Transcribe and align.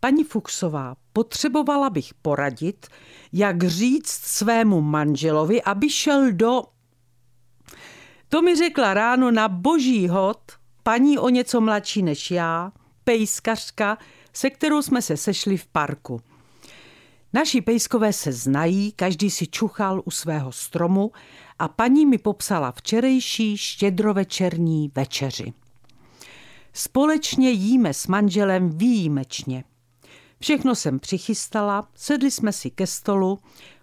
Paní 0.00 0.24
Fuchsová, 0.24 0.96
potřebovala 1.12 1.90
bych 1.90 2.14
poradit, 2.14 2.86
jak 3.32 3.64
říct 3.64 4.08
svému 4.08 4.80
manželovi, 4.80 5.62
aby 5.62 5.90
šel 5.90 6.32
do... 6.32 6.62
To 8.28 8.42
mi 8.42 8.56
řekla 8.56 8.94
ráno 8.94 9.30
na 9.30 9.48
boží 9.48 10.08
hod 10.08 10.38
paní 10.82 11.18
o 11.18 11.28
něco 11.28 11.60
mladší 11.60 12.02
než 12.02 12.30
já, 12.30 12.72
pejskařka, 13.04 13.98
se 14.32 14.50
kterou 14.50 14.82
jsme 14.82 15.02
se 15.02 15.16
sešli 15.16 15.56
v 15.56 15.66
parku. 15.66 16.20
Naši 17.32 17.60
pejskové 17.60 18.12
se 18.12 18.32
znají, 18.32 18.92
každý 18.92 19.30
si 19.30 19.46
čuchal 19.46 20.02
u 20.04 20.10
svého 20.10 20.52
stromu 20.52 21.12
a 21.58 21.68
paní 21.68 22.06
mi 22.06 22.18
popsala 22.18 22.72
včerejší 22.72 23.56
štědrovečerní 23.56 24.92
večeři. 24.94 25.52
Společně 26.72 27.50
jíme 27.50 27.94
s 27.94 28.06
manželem 28.06 28.78
výjimečně– 28.78 29.64
Všechno 30.40 30.74
jsem 30.74 30.98
přichystala, 30.98 31.88
sedli 31.94 32.30
jsme 32.30 32.52
si 32.52 32.70
ke 32.70 32.86
stolu, 32.86 33.38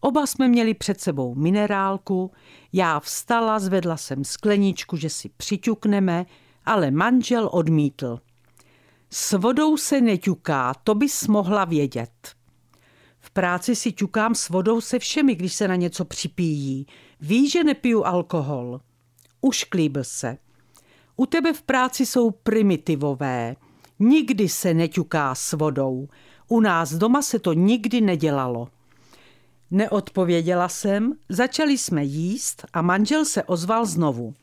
oba 0.00 0.26
jsme 0.26 0.48
měli 0.48 0.74
před 0.74 1.00
sebou 1.00 1.34
minerálku, 1.34 2.32
já 2.72 3.00
vstala, 3.00 3.58
zvedla 3.58 3.96
jsem 3.96 4.24
skleničku, 4.24 4.96
že 4.96 5.10
si 5.10 5.28
přiťukneme, 5.36 6.26
ale 6.64 6.90
manžel 6.90 7.48
odmítl. 7.52 8.18
S 9.10 9.32
vodou 9.38 9.76
se 9.76 10.00
neťuká, 10.00 10.74
to 10.84 10.94
bys 10.94 11.26
mohla 11.26 11.64
vědět. 11.64 12.36
V 13.18 13.30
práci 13.30 13.76
si 13.76 13.92
ťukám 13.92 14.34
s 14.34 14.48
vodou 14.48 14.80
se 14.80 14.98
všemi, 14.98 15.34
když 15.34 15.54
se 15.54 15.68
na 15.68 15.76
něco 15.76 16.04
připíjí. 16.04 16.86
Ví, 17.20 17.50
že 17.50 17.64
nepiju 17.64 18.04
alkohol. 18.04 18.80
Už 19.40 19.64
klíbil 19.64 20.04
se. 20.04 20.38
U 21.16 21.26
tebe 21.26 21.52
v 21.52 21.62
práci 21.62 22.06
jsou 22.06 22.30
primitivové. 22.30 23.56
Nikdy 23.98 24.48
se 24.48 24.74
neťuká 24.74 25.34
s 25.34 25.52
vodou. 25.52 26.08
U 26.48 26.60
nás 26.60 26.92
doma 26.92 27.22
se 27.22 27.38
to 27.38 27.52
nikdy 27.52 28.00
nedělalo. 28.00 28.68
Neodpověděla 29.70 30.68
jsem, 30.68 31.12
začali 31.28 31.78
jsme 31.78 32.04
jíst 32.04 32.66
a 32.72 32.82
manžel 32.82 33.24
se 33.24 33.42
ozval 33.42 33.86
znovu. 33.86 34.34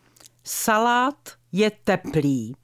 Salát 0.43 1.29
je 1.51 1.71
teplý. 1.83 2.55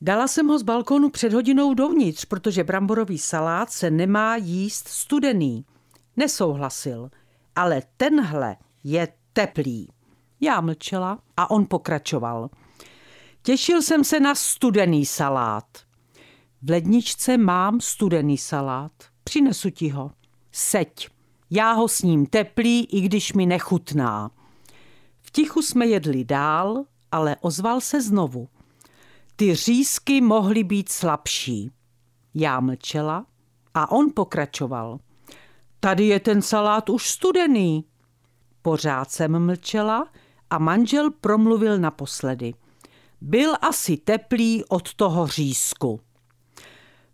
Dala 0.00 0.28
jsem 0.28 0.46
ho 0.46 0.58
z 0.58 0.62
balkónu 0.62 1.10
před 1.10 1.32
hodinou 1.32 1.74
dovnitř, 1.74 2.24
protože 2.24 2.64
bramborový 2.64 3.18
salát 3.18 3.70
se 3.70 3.90
nemá 3.90 4.36
jíst 4.36 4.88
studený. 4.88 5.64
Nesouhlasil, 6.16 7.10
ale 7.56 7.82
tenhle 7.96 8.56
je 8.84 9.08
teplý. 9.32 9.88
Já 10.40 10.60
mlčela 10.60 11.18
a 11.36 11.50
on 11.50 11.66
pokračoval. 11.66 12.50
Těšil 13.42 13.82
jsem 13.82 14.04
se 14.04 14.20
na 14.20 14.34
studený 14.34 15.06
salát. 15.06 15.64
V 16.62 16.70
ledničce 16.70 17.36
mám 17.38 17.80
studený 17.80 18.38
salát. 18.38 18.92
Přinesu 19.24 19.70
ti 19.70 19.88
ho. 19.88 20.10
Seď. 20.52 21.08
Já 21.50 21.72
ho 21.72 21.88
s 21.88 22.02
ním 22.02 22.26
teplý, 22.26 22.84
i 22.84 23.00
když 23.00 23.32
mi 23.32 23.46
nechutná. 23.46 24.30
V 25.20 25.30
tichu 25.30 25.62
jsme 25.62 25.86
jedli 25.86 26.24
dál, 26.24 26.84
ale 27.12 27.36
ozval 27.40 27.80
se 27.80 28.02
znovu. 28.02 28.48
Ty 29.36 29.54
řízky 29.54 30.20
mohly 30.20 30.64
být 30.64 30.88
slabší. 30.88 31.70
Já 32.34 32.60
mlčela 32.60 33.26
a 33.74 33.90
on 33.90 34.06
pokračoval. 34.14 34.98
Tady 35.80 36.06
je 36.06 36.20
ten 36.20 36.42
salát 36.42 36.90
už 36.90 37.10
studený. 37.10 37.84
Pořád 38.62 39.10
jsem 39.10 39.46
mlčela 39.46 40.08
a 40.50 40.58
manžel 40.58 41.10
promluvil 41.10 41.78
naposledy. 41.78 42.54
Byl 43.20 43.54
asi 43.60 43.96
teplý 43.96 44.64
od 44.68 44.94
toho 44.94 45.26
řízku. 45.26 46.00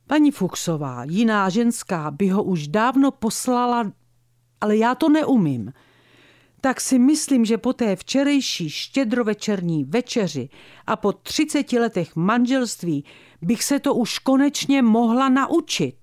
Paní 0.06 0.30
Fuchsová, 0.30 1.04
jiná 1.04 1.48
ženská, 1.48 2.10
by 2.10 2.28
ho 2.28 2.42
už 2.42 2.68
dávno 2.68 3.10
poslala, 3.10 3.92
ale 4.60 4.76
já 4.76 4.94
to 4.94 5.08
neumím. 5.08 5.72
Tak 6.60 6.80
si 6.80 6.98
myslím, 6.98 7.44
že 7.44 7.58
po 7.58 7.72
té 7.72 7.96
včerejší 7.96 8.70
štědrovečerní 8.70 9.84
večeři 9.84 10.48
a 10.86 10.96
po 10.96 11.12
30 11.12 11.72
letech 11.72 12.16
manželství 12.16 13.04
bych 13.42 13.64
se 13.64 13.80
to 13.80 13.94
už 13.94 14.18
konečně 14.18 14.82
mohla 14.82 15.28
naučit. 15.28 15.96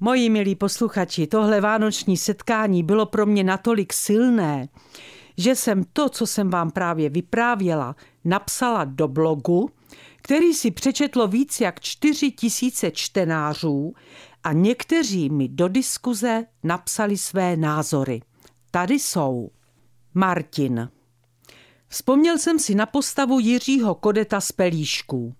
Moji 0.00 0.30
milí 0.30 0.54
posluchači, 0.54 1.26
tohle 1.26 1.60
vánoční 1.60 2.16
setkání 2.16 2.82
bylo 2.82 3.06
pro 3.06 3.26
mě 3.26 3.44
natolik 3.44 3.92
silné, 3.92 4.68
že 5.36 5.56
jsem 5.56 5.84
to, 5.92 6.08
co 6.08 6.26
jsem 6.26 6.50
vám 6.50 6.70
právě 6.70 7.08
vyprávěla, 7.08 7.96
napsala 8.24 8.84
do 8.84 9.08
blogu, 9.08 9.70
který 10.16 10.54
si 10.54 10.70
přečetlo 10.70 11.28
víc 11.28 11.60
jak 11.60 11.80
čtyři 11.80 12.30
tisíce 12.30 12.90
čtenářů 12.90 13.92
a 14.44 14.52
někteří 14.52 15.30
mi 15.30 15.48
do 15.48 15.68
diskuze 15.68 16.44
napsali 16.62 17.16
své 17.16 17.56
názory. 17.56 18.20
Tady 18.70 18.94
jsou. 18.94 19.50
Martin. 20.14 20.88
Vzpomněl 21.88 22.38
jsem 22.38 22.58
si 22.58 22.74
na 22.74 22.86
postavu 22.86 23.40
Jiřího 23.40 23.94
Kodeta 23.94 24.40
z 24.40 24.52
Pelíšků. 24.52 25.34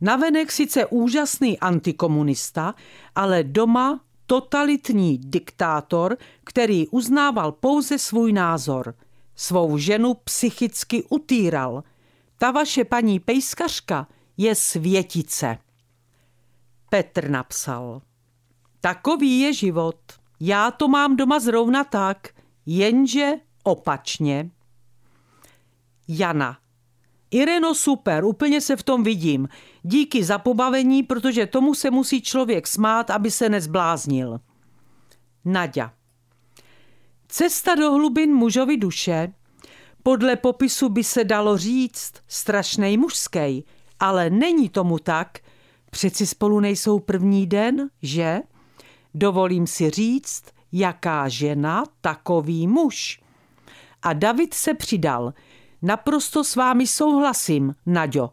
Navenek 0.00 0.52
sice 0.52 0.86
úžasný 0.86 1.58
antikomunista, 1.58 2.74
ale 3.14 3.42
doma 3.42 4.00
totalitní 4.26 5.18
diktátor, 5.18 6.16
který 6.44 6.88
uznával 6.88 7.52
pouze 7.52 7.98
svůj 7.98 8.32
názor. 8.32 8.94
Svou 9.40 9.78
ženu 9.78 10.14
psychicky 10.14 11.04
utýral. 11.08 11.84
Ta 12.38 12.50
vaše 12.50 12.84
paní 12.84 13.20
pejskařka 13.20 14.06
je 14.36 14.54
světice. 14.54 15.58
Petr 16.90 17.30
napsal. 17.30 18.02
Takový 18.80 19.40
je 19.40 19.52
život. 19.52 19.96
Já 20.40 20.70
to 20.70 20.88
mám 20.88 21.16
doma 21.16 21.40
zrovna 21.40 21.84
tak, 21.84 22.28
jenže 22.66 23.32
opačně. 23.62 24.50
Jana. 26.08 26.58
Ireno 27.30 27.74
super, 27.74 28.24
úplně 28.24 28.60
se 28.60 28.76
v 28.76 28.82
tom 28.82 29.02
vidím. 29.02 29.48
Díky 29.82 30.24
za 30.24 30.38
pobavení, 30.38 31.02
protože 31.02 31.46
tomu 31.46 31.74
se 31.74 31.90
musí 31.90 32.22
člověk 32.22 32.66
smát, 32.66 33.10
aby 33.10 33.30
se 33.30 33.48
nezbláznil. 33.48 34.40
Nadia. 35.44 35.99
Cesta 37.32 37.74
do 37.74 37.92
hlubin 37.92 38.34
mužovi 38.34 38.76
duše. 38.76 39.32
Podle 40.02 40.36
popisu 40.36 40.88
by 40.88 41.04
se 41.04 41.24
dalo 41.24 41.58
říct 41.58 42.12
strašnej 42.28 42.96
mužskej, 42.96 43.64
ale 44.00 44.30
není 44.30 44.68
tomu 44.68 44.98
tak. 44.98 45.38
Přeci 45.90 46.26
spolu 46.26 46.60
nejsou 46.60 46.98
první 46.98 47.46
den, 47.46 47.90
že? 48.02 48.40
Dovolím 49.14 49.66
si 49.66 49.90
říct, 49.90 50.44
jaká 50.72 51.28
žena, 51.28 51.84
takový 52.00 52.66
muž. 52.66 53.20
A 54.02 54.12
David 54.12 54.54
se 54.54 54.74
přidal. 54.74 55.34
Naprosto 55.82 56.44
s 56.44 56.56
vámi 56.56 56.86
souhlasím, 56.86 57.74
Naďo. 57.86 58.30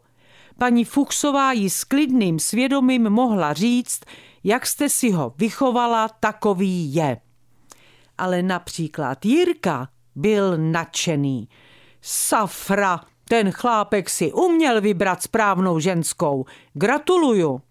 Paní 0.58 0.84
Fuchsová 0.84 1.52
ji 1.52 1.70
s 1.70 1.84
klidným 1.84 2.38
svědomím 2.38 3.10
mohla 3.10 3.52
říct, 3.52 4.00
jak 4.44 4.66
jste 4.66 4.88
si 4.88 5.10
ho 5.10 5.34
vychovala, 5.36 6.08
takový 6.08 6.94
je. 6.94 7.20
Ale 8.18 8.42
například 8.42 9.24
Jirka 9.24 9.88
byl 10.14 10.56
nadšený. 10.56 11.48
Safra, 12.00 13.00
ten 13.28 13.50
chlápek 13.50 14.10
si 14.10 14.32
uměl 14.32 14.80
vybrat 14.80 15.22
správnou 15.22 15.78
ženskou. 15.78 16.44
Gratuluju. 16.72 17.62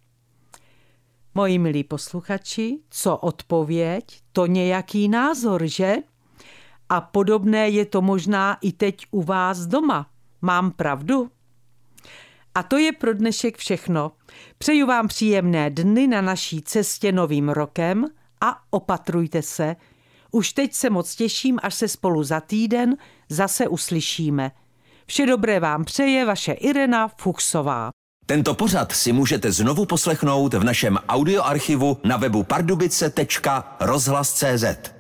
Moji 1.36 1.60
milí 1.60 1.84
posluchači, 1.84 2.80
co 2.90 3.18
odpověď, 3.18 4.04
to 4.32 4.46
nějaký 4.46 5.10
názor, 5.10 5.62
že? 5.66 5.96
A 6.90 7.02
podobné 7.02 7.70
je 7.70 7.86
to 7.86 8.02
možná 8.02 8.58
i 8.62 8.72
teď 8.72 9.06
u 9.12 9.24
vás 9.24 9.60
doma. 9.60 10.10
Mám 10.42 10.72
pravdu? 10.72 11.32
A 12.56 12.64
to 12.64 12.78
je 12.78 12.92
pro 12.92 13.14
dnešek 13.14 13.58
všechno. 13.58 14.12
Přeju 14.58 14.88
vám 14.88 15.08
příjemné 15.08 15.70
dny 15.70 16.08
na 16.08 16.22
naší 16.22 16.62
cestě 16.62 17.12
novým 17.12 17.50
rokem 17.50 18.06
a 18.42 18.62
opatrujte 18.70 19.42
se. 19.42 19.76
Už 20.32 20.54
teď 20.54 20.74
se 20.74 20.90
moc 20.90 21.16
těším, 21.16 21.60
až 21.64 21.76
se 21.76 21.88
spolu 21.88 22.24
za 22.24 22.40
týden 22.40 22.98
zase 23.30 23.68
uslyšíme. 23.68 24.52
Vše 25.06 25.26
dobré 25.26 25.60
vám 25.60 25.86
přeje 25.86 26.26
vaše 26.26 26.52
Irena 26.52 27.08
Fuchsová. 27.08 27.90
Tento 28.26 28.54
pořad 28.54 28.92
si 28.92 29.12
můžete 29.12 29.52
znovu 29.52 29.86
poslechnout 29.86 30.54
v 30.54 30.64
našem 30.64 30.98
audioarchivu 31.10 31.98
na 32.04 32.18
webu 32.18 32.44
pardubice.rozhlas.cz. 32.44 34.97